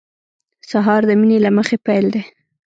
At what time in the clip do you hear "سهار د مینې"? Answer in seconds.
0.71-1.37